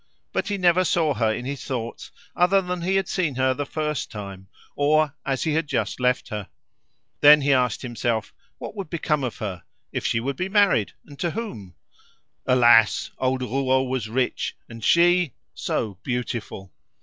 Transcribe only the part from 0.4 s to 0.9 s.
he never